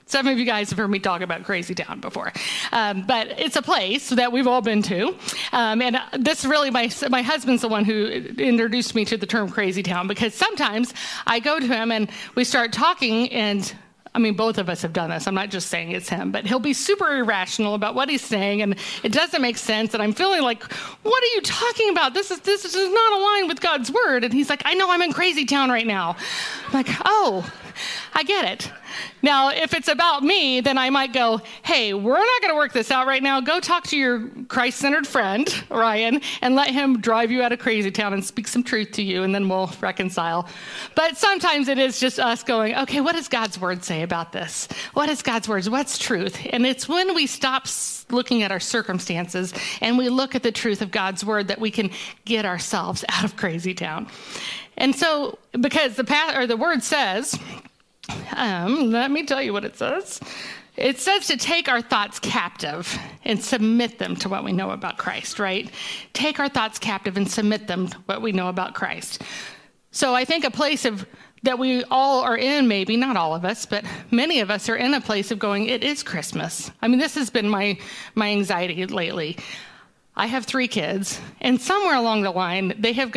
[0.09, 2.33] Some of you guys have heard me talk about Crazy Town before,
[2.71, 5.17] um, but it's a place that we've all been to.
[5.53, 9.51] Um, and this really, my, my husband's the one who introduced me to the term
[9.51, 10.95] Crazy Town because sometimes
[11.27, 13.75] I go to him and we start talking and
[14.15, 15.27] I mean, both of us have done this.
[15.27, 18.63] I'm not just saying it's him, but he'll be super irrational about what he's saying,
[18.63, 19.93] and it doesn't make sense.
[19.93, 20.63] And I'm feeling like,
[21.03, 22.15] what are you talking about?
[22.15, 24.25] This is this is not aligned with God's word.
[24.25, 26.17] And he's like, I know I'm in crazy town right now.
[26.67, 27.47] I'm like, oh,
[28.15, 28.73] I get it.
[29.23, 32.73] Now, if it's about me, then I might go, hey, we're not going to work
[32.73, 33.41] this out right now.
[33.41, 37.59] Go talk to your Christ centered friend, Ryan, and let him drive you out of
[37.59, 40.49] crazy town and speak some truth to you, and then we'll reconcile.
[40.95, 44.69] But sometimes it is just us going, okay, what does God's word say about this?
[44.95, 45.69] What is God's words?
[45.69, 46.39] What's truth?
[46.51, 47.67] And it's when we stop
[48.11, 51.71] looking at our circumstances and we look at the truth of God's word that we
[51.71, 51.91] can
[52.25, 54.09] get ourselves out of crazy town.
[54.77, 57.39] And so, because the path or the word says,
[58.37, 60.21] um, let me tell you what it says.
[60.77, 64.99] It says to take our thoughts captive and submit them to what we know about
[64.99, 65.71] Christ, right?
[66.13, 69.23] Take our thoughts captive and submit them to what we know about Christ.
[69.91, 71.07] So I think a place of
[71.43, 74.77] that we all are in, maybe not all of us, but many of us are
[74.77, 76.71] in a place of going, it is Christmas.
[76.83, 77.79] I mean, this has been my
[78.15, 79.39] my anxiety lately.
[80.17, 83.15] I have three kids, and somewhere along the line, they have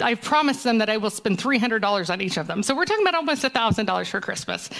[0.00, 2.62] I've promised them that I will spend $300 on each of them.
[2.62, 4.70] So we're talking about almost $1,000 for Christmas.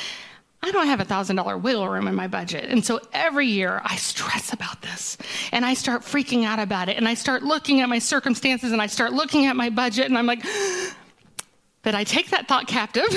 [0.64, 2.66] I don't have a thousand dollar wiggle room in my budget.
[2.66, 5.18] And so every year I stress about this
[5.50, 8.80] and I start freaking out about it and I start looking at my circumstances and
[8.80, 10.44] I start looking at my budget and I'm like,
[11.82, 13.08] but I take that thought captive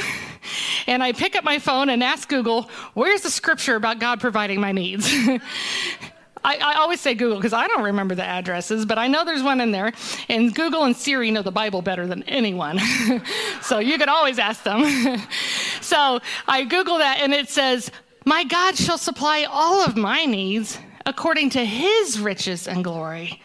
[0.87, 4.59] and I pick up my phone and ask Google, where's the scripture about God providing
[4.59, 5.13] my needs?
[6.45, 9.41] I, I always say Google because I don't remember the addresses, but I know there's
[9.41, 9.91] one in there.
[10.29, 12.79] And Google and Siri know the Bible better than anyone.
[13.63, 15.19] so you can always ask them.
[15.81, 17.89] so I Google that and it says,
[18.25, 20.77] My God shall supply all of my needs
[21.07, 23.41] according to his riches and glory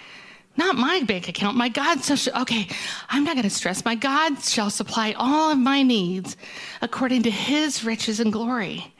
[0.60, 1.56] not my bank account.
[1.56, 2.68] My God shall, okay,
[3.08, 3.82] I'm not going to stress.
[3.82, 6.36] My God shall supply all of my needs
[6.82, 8.92] according to his riches and glory.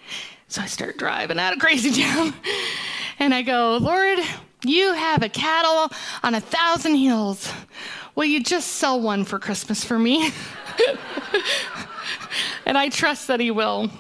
[0.50, 2.34] So I start driving out of crazy town
[3.20, 4.18] and I go, Lord,
[4.64, 7.52] you have a cattle on a thousand hills.
[8.16, 10.32] Will you just sell one for Christmas for me?
[12.66, 13.90] and I trust that He will.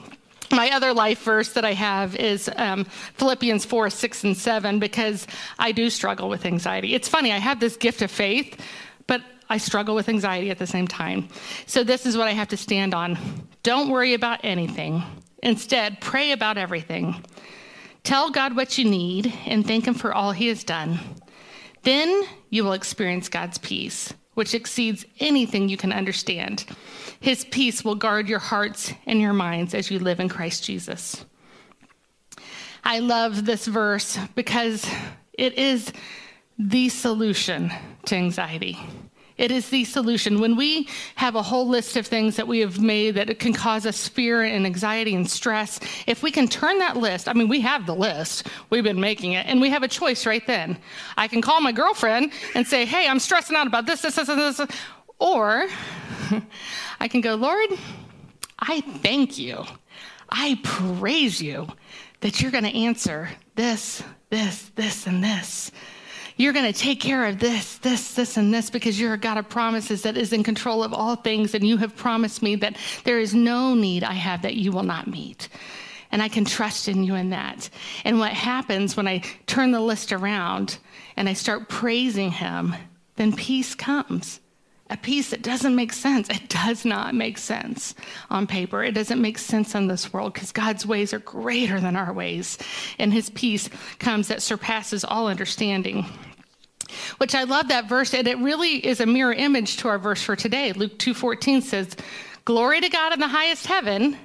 [0.50, 2.82] My other life verse that I have is um,
[3.14, 6.96] Philippians 4 6 and 7, because I do struggle with anxiety.
[6.96, 8.60] It's funny, I have this gift of faith,
[9.06, 11.28] but I struggle with anxiety at the same time.
[11.66, 13.16] So this is what I have to stand on.
[13.62, 15.04] Don't worry about anything.
[15.42, 17.24] Instead, pray about everything.
[18.02, 20.98] Tell God what you need and thank Him for all He has done.
[21.82, 26.64] Then you will experience God's peace, which exceeds anything you can understand.
[27.20, 31.24] His peace will guard your hearts and your minds as you live in Christ Jesus.
[32.84, 34.86] I love this verse because
[35.32, 35.92] it is
[36.58, 37.72] the solution
[38.06, 38.78] to anxiety.
[39.40, 40.38] It is the solution.
[40.38, 43.86] When we have a whole list of things that we have made that can cause
[43.86, 47.62] us fear and anxiety and stress, if we can turn that list, I mean, we
[47.62, 50.76] have the list, we've been making it, and we have a choice right then.
[51.16, 54.28] I can call my girlfriend and say, hey, I'm stressing out about this, this, this,
[54.28, 54.60] and this.
[55.18, 55.66] Or
[57.00, 57.70] I can go, Lord,
[58.58, 59.64] I thank you.
[60.28, 61.66] I praise you
[62.20, 65.72] that you're going to answer this, this, this, and this.
[66.40, 69.36] You're going to take care of this, this, this, and this because you're a God
[69.36, 71.54] of promises that is in control of all things.
[71.54, 74.82] And you have promised me that there is no need I have that you will
[74.82, 75.50] not meet.
[76.10, 77.68] And I can trust in you in that.
[78.06, 80.78] And what happens when I turn the list around
[81.14, 82.74] and I start praising Him,
[83.16, 84.40] then peace comes
[84.90, 86.28] a peace that doesn't make sense.
[86.28, 87.94] It does not make sense
[88.28, 88.82] on paper.
[88.82, 92.58] It doesn't make sense in this world because God's ways are greater than our ways.
[92.98, 96.06] And his peace comes that surpasses all understanding.
[97.18, 100.22] Which I love that verse, and it really is a mirror image to our verse
[100.22, 100.72] for today.
[100.72, 101.96] Luke 2:14 says,
[102.44, 104.16] Glory to God in the highest heaven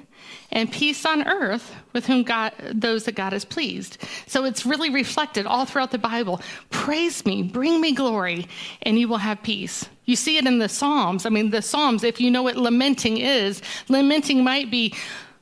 [0.51, 3.97] and peace on earth with whom God, those that God is pleased.
[4.27, 6.41] So it's really reflected all throughout the Bible.
[6.69, 8.47] Praise me, bring me glory,
[8.81, 9.87] and you will have peace.
[10.05, 11.25] You see it in the Psalms.
[11.25, 14.93] I mean, the Psalms, if you know what lamenting is, lamenting might be,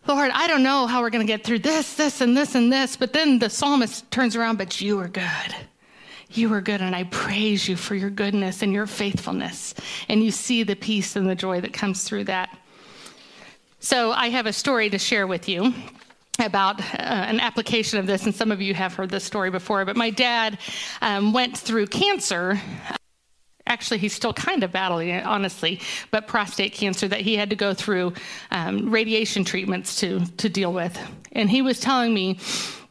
[0.07, 2.71] Lord, I don't know how we're going to get through this, this, and this, and
[2.71, 2.97] this.
[2.97, 5.55] But then the psalmist turns around, but you are good.
[6.35, 9.75] You are good, and I praise you for your goodness and your faithfulness.
[10.09, 12.57] And you see the peace and the joy that comes through that.
[13.79, 15.71] So I have a story to share with you
[16.39, 19.85] about uh, an application of this, and some of you have heard this story before.
[19.85, 20.57] But my dad
[21.03, 22.59] um, went through cancer.
[23.67, 27.55] Actually, he's still kind of battling it, honestly, but prostate cancer that he had to
[27.55, 28.11] go through
[28.49, 30.97] um, radiation treatments to, to deal with.
[31.33, 32.39] And he was telling me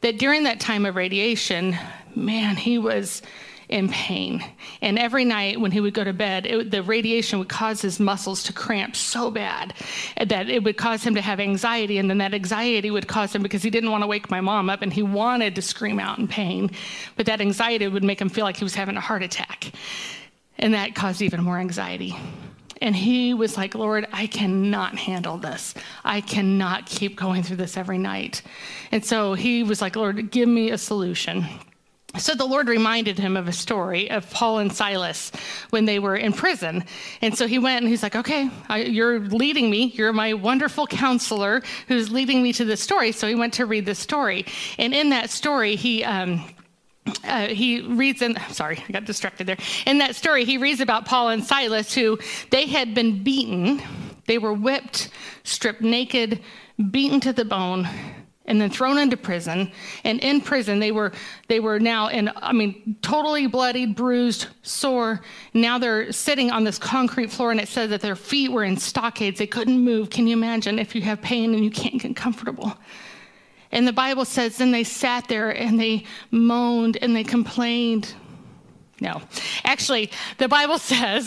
[0.02, 1.76] that during that time of radiation,
[2.16, 3.22] man, he was
[3.68, 4.44] in pain.
[4.82, 7.98] And every night when he would go to bed, it, the radiation would cause his
[7.98, 9.72] muscles to cramp so bad
[10.18, 11.96] that it would cause him to have anxiety.
[11.96, 14.68] And then that anxiety would cause him, because he didn't want to wake my mom
[14.68, 16.70] up and he wanted to scream out in pain,
[17.16, 19.72] but that anxiety would make him feel like he was having a heart attack.
[20.58, 22.14] And that caused even more anxiety.
[22.82, 25.72] And he was like, Lord, I cannot handle this.
[26.04, 28.42] I cannot keep going through this every night.
[28.90, 31.46] And so he was like, Lord, give me a solution.
[32.18, 35.32] So the Lord reminded him of a story of Paul and Silas
[35.70, 36.84] when they were in prison.
[37.22, 39.92] And so he went and he's like, okay, I, you're leading me.
[39.94, 43.12] You're my wonderful counselor who's leading me to this story.
[43.12, 44.44] So he went to read this story.
[44.78, 46.44] And in that story, he, um,
[47.24, 51.04] uh, he reads in sorry i got distracted there in that story he reads about
[51.04, 52.16] paul and silas who
[52.50, 53.82] they had been beaten
[54.28, 55.08] they were whipped
[55.42, 56.40] stripped naked
[56.92, 57.88] beaten to the bone
[58.46, 59.70] and then thrown into prison.
[60.04, 61.12] And in prison they were
[61.48, 65.20] they were now in i mean totally bloodied bruised sore.
[65.54, 68.76] Now they're sitting on this concrete floor and it says that their feet were in
[68.76, 69.38] stockades.
[69.38, 70.10] They couldn't move.
[70.10, 72.76] Can you imagine if you have pain and you can't get comfortable?
[73.70, 78.14] And the bible says then they sat there and they moaned and they complained
[79.02, 79.20] no.
[79.64, 81.26] Actually, the Bible says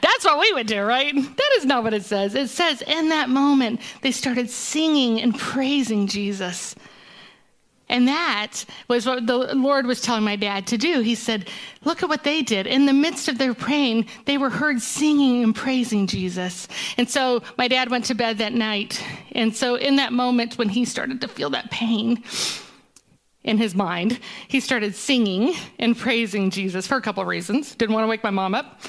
[0.00, 1.14] that's what we would do, right?
[1.14, 2.34] That is not what it says.
[2.34, 6.74] It says in that moment, they started singing and praising Jesus.
[7.88, 11.02] And that was what the Lord was telling my dad to do.
[11.02, 11.48] He said,
[11.84, 12.66] Look at what they did.
[12.66, 16.66] In the midst of their praying, they were heard singing and praising Jesus.
[16.98, 19.00] And so my dad went to bed that night.
[19.32, 22.24] And so in that moment, when he started to feel that pain,
[23.46, 27.74] in his mind, he started singing and praising Jesus for a couple of reasons.
[27.76, 28.80] Didn't want to wake my mom up.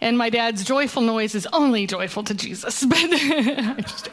[0.00, 2.84] And my dad's joyful noise is only joyful to Jesus.
[2.90, 4.08] But I'm just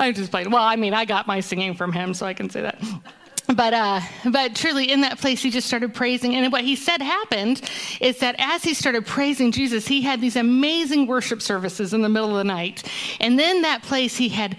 [0.00, 0.50] I'm just playing.
[0.50, 2.82] Well, I mean, I got my singing from him, so I can say that.
[3.46, 4.00] But uh,
[4.32, 6.34] but truly, in that place, he just started praising.
[6.34, 7.62] And what he said happened
[8.00, 12.08] is that as he started praising Jesus, he had these amazing worship services in the
[12.08, 12.82] middle of the night.
[13.20, 14.56] And then that place, he had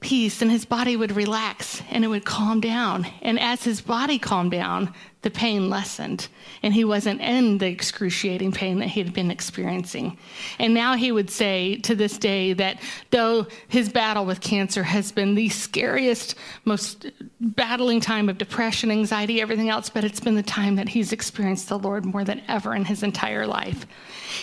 [0.00, 3.06] peace and his body would relax and it would calm down.
[3.20, 6.28] And as his body calmed down, the pain lessened
[6.62, 10.16] and he wasn't in the excruciating pain that he had been experiencing.
[10.60, 12.80] And now he would say to this day that
[13.10, 17.06] though his battle with cancer has been the scariest, most
[17.40, 21.68] battling time of depression, anxiety, everything else, but it's been the time that he's experienced
[21.68, 23.84] the Lord more than ever in his entire life.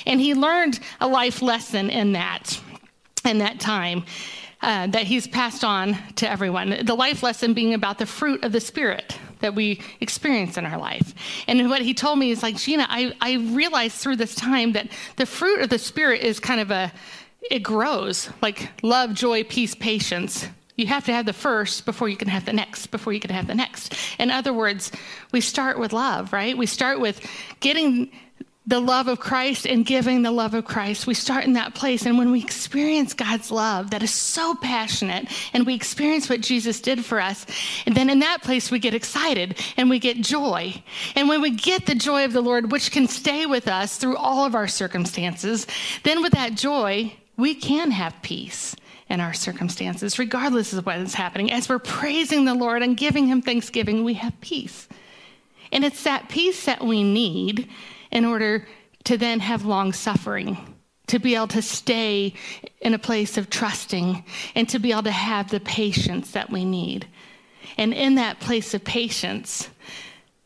[0.06, 2.60] And he learned a life lesson in that,
[3.24, 4.04] in that time
[4.66, 6.80] uh, that he's passed on to everyone.
[6.84, 10.80] The life lesson being about the fruit of the Spirit that we experience in our
[10.80, 11.14] life.
[11.48, 14.88] And what he told me is like, Gina, I, I realized through this time that
[15.18, 16.92] the fruit of the Spirit is kind of a,
[17.52, 20.48] it grows like love, joy, peace, patience.
[20.78, 23.30] You have to have the first before you can have the next, before you can
[23.30, 23.94] have the next.
[24.18, 24.92] In other words,
[25.32, 26.58] we start with love, right?
[26.58, 27.22] We start with
[27.60, 28.12] getting
[28.68, 31.06] the love of Christ and giving the love of Christ.
[31.06, 32.06] We start in that place.
[32.06, 36.82] And when we experience God's love that is so passionate and we experience what Jesus
[36.82, 37.46] did for us,
[37.86, 40.82] and then in that place we get excited and we get joy.
[41.16, 44.18] And when we get the joy of the Lord, which can stay with us through
[44.18, 45.68] all of our circumstances,
[46.04, 48.76] then with that joy, we can have peace
[49.08, 51.52] in our circumstances, regardless of what is happening.
[51.52, 54.88] As we're praising the Lord and giving Him thanksgiving, we have peace.
[55.72, 57.70] And it's that peace that we need
[58.16, 58.66] in order
[59.04, 60.58] to then have long suffering,
[61.08, 62.34] to be able to stay
[62.80, 64.24] in a place of trusting,
[64.56, 67.06] and to be able to have the patience that we need.
[67.78, 69.70] And in that place of patience,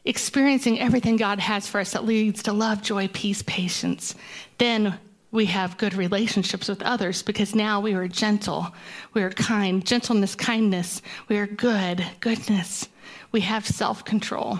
[0.03, 4.15] experiencing everything God has for us that leads to love, joy, peace, patience,
[4.57, 4.97] then
[5.30, 8.74] we have good relationships with others because now we are gentle,
[9.13, 12.89] we are kind, gentleness, kindness, we are good, goodness,
[13.32, 14.57] we have self control.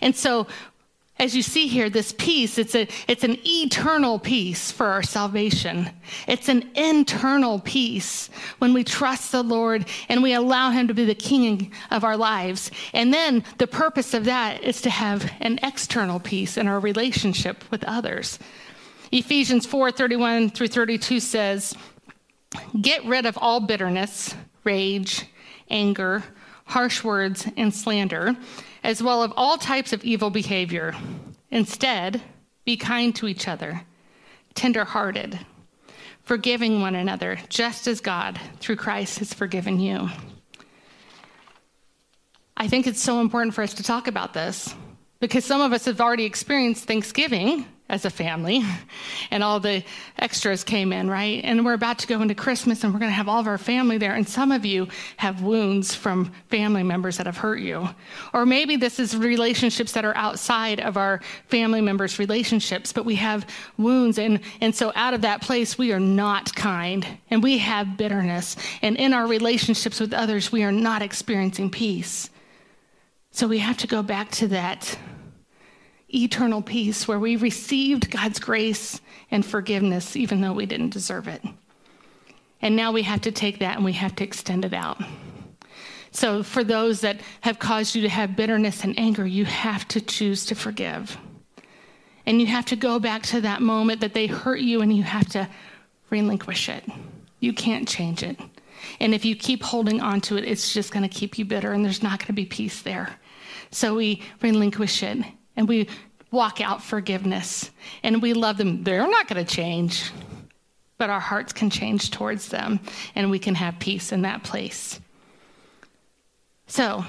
[0.00, 0.46] And so
[1.16, 5.88] as you see here, this peace, it's, a, it's an eternal peace for our salvation.
[6.26, 11.04] It's an internal peace when we trust the Lord and we allow Him to be
[11.04, 12.72] the King of our lives.
[12.92, 17.62] And then the purpose of that is to have an external peace in our relationship
[17.70, 18.40] with others.
[19.12, 21.76] Ephesians 4 31 through 32 says,
[22.80, 24.34] Get rid of all bitterness,
[24.64, 25.26] rage,
[25.70, 26.24] anger,
[26.64, 28.36] harsh words, and slander
[28.84, 30.94] as well as all types of evil behavior.
[31.50, 32.20] Instead,
[32.64, 33.82] be kind to each other,
[34.54, 35.40] tenderhearted,
[36.22, 40.10] forgiving one another, just as God, through Christ, has forgiven you.
[42.56, 44.74] I think it's so important for us to talk about this
[45.18, 48.62] because some of us have already experienced Thanksgiving as a family,
[49.30, 49.84] and all the
[50.18, 51.42] extras came in, right?
[51.44, 53.58] And we're about to go into Christmas and we're going to have all of our
[53.58, 54.14] family there.
[54.14, 57.86] And some of you have wounds from family members that have hurt you.
[58.32, 63.16] Or maybe this is relationships that are outside of our family members' relationships, but we
[63.16, 64.18] have wounds.
[64.18, 68.56] And, and so out of that place, we are not kind and we have bitterness.
[68.80, 72.30] And in our relationships with others, we are not experiencing peace.
[73.30, 74.96] So we have to go back to that
[76.14, 79.00] eternal peace where we received God's grace
[79.30, 81.42] and forgiveness even though we didn't deserve it.
[82.60, 85.02] And now we have to take that and we have to extend it out.
[86.12, 90.00] So, for those that have caused you to have bitterness and anger, you have to
[90.00, 91.18] choose to forgive.
[92.24, 95.02] And you have to go back to that moment that they hurt you and you
[95.02, 95.48] have to
[96.10, 96.84] relinquish it.
[97.40, 98.38] You can't change it.
[99.00, 101.72] And if you keep holding on to it, it's just going to keep you bitter
[101.72, 103.18] and there's not going to be peace there.
[103.70, 105.18] So we relinquish it
[105.56, 105.88] and we
[106.30, 107.70] walk out forgiveness
[108.02, 108.82] and we love them.
[108.82, 110.10] They're not going to change,
[110.98, 112.80] but our hearts can change towards them
[113.14, 115.00] and we can have peace in that place.
[116.66, 117.04] So,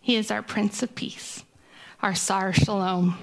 [0.00, 1.44] he is our Prince of Peace,
[2.02, 3.16] our Sar Shalom.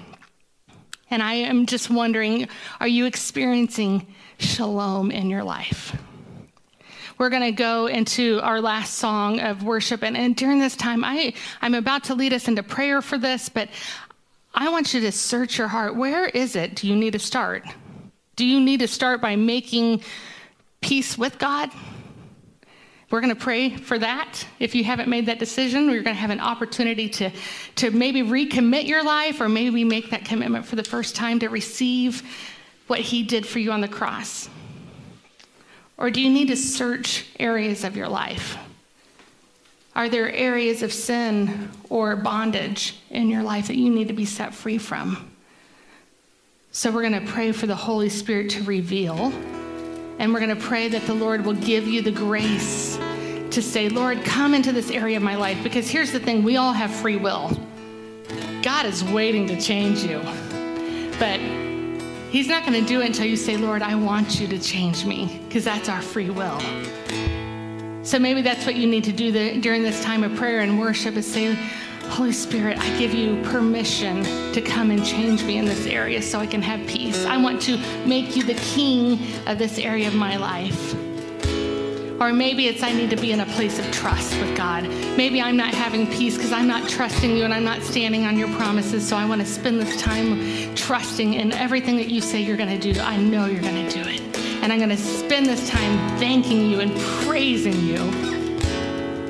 [1.10, 2.48] And I am just wondering
[2.80, 4.06] are you experiencing
[4.38, 5.96] shalom in your life?
[7.18, 10.02] We're going to go into our last song of worship.
[10.02, 13.48] And, and during this time, I, I'm about to lead us into prayer for this,
[13.48, 13.68] but
[14.54, 15.96] I want you to search your heart.
[15.96, 17.64] Where is it do you need to start?
[18.36, 20.02] Do you need to start by making
[20.80, 21.70] peace with God?
[23.10, 24.46] We're going to pray for that.
[24.58, 27.30] If you haven't made that decision, we're going to have an opportunity to,
[27.76, 31.48] to maybe recommit your life or maybe make that commitment for the first time to
[31.48, 32.22] receive
[32.86, 34.48] what He did for you on the cross.
[35.98, 38.56] Or do you need to search areas of your life?
[39.94, 44.24] Are there areas of sin or bondage in your life that you need to be
[44.24, 45.30] set free from?
[46.70, 49.30] So, we're going to pray for the Holy Spirit to reveal,
[50.18, 52.96] and we're going to pray that the Lord will give you the grace
[53.50, 55.62] to say, Lord, come into this area of my life.
[55.62, 57.50] Because here's the thing we all have free will.
[58.62, 60.20] God is waiting to change you.
[61.18, 61.38] But
[62.30, 65.04] He's not going to do it until you say, Lord, I want you to change
[65.04, 66.58] me, because that's our free will.
[68.02, 70.78] So maybe that's what you need to do the, during this time of prayer and
[70.78, 71.54] worship is say,
[72.08, 76.40] Holy Spirit, I give you permission to come and change me in this area so
[76.40, 77.24] I can have peace.
[77.24, 80.94] I want to make you the king of this area of my life.
[82.20, 84.84] Or maybe it's I need to be in a place of trust with God.
[85.16, 88.36] Maybe I'm not having peace because I'm not trusting you and I'm not standing on
[88.36, 89.08] your promises.
[89.08, 92.80] So I want to spend this time trusting in everything that you say you're going
[92.80, 93.00] to do.
[93.00, 94.21] I know you're going to do it.
[94.62, 96.96] And I'm going to spend this time thanking you and
[97.26, 97.98] praising you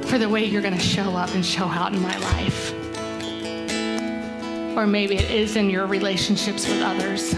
[0.03, 2.75] for the way you're going to show up and show out in my life.
[4.77, 7.35] Or maybe it is in your relationships with others.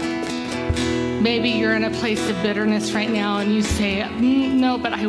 [1.21, 4.91] Maybe you're in a place of bitterness right now and you say, mm, No, but
[4.93, 5.03] I,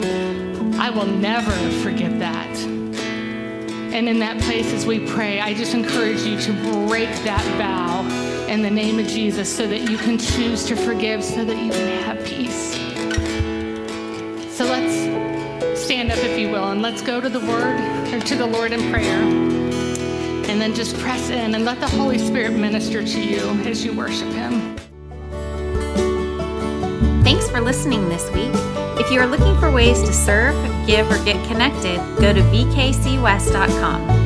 [0.79, 1.51] I will never
[1.83, 2.57] forget that.
[3.93, 6.53] And in that place, as we pray, I just encourage you to
[6.87, 8.07] break that vow
[8.47, 11.73] in the name of Jesus so that you can choose to forgive, so that you
[11.73, 12.76] can have peace.
[15.97, 17.81] Stand up, if you will, and let's go to the Word
[18.13, 19.17] or to the Lord in prayer.
[19.17, 23.95] And then just press in and let the Holy Spirit minister to you as you
[23.97, 24.77] worship Him.
[27.25, 28.53] Thanks for listening this week.
[29.01, 30.55] If you are looking for ways to serve,
[30.87, 34.26] give, or get connected, go to vkcwest.com.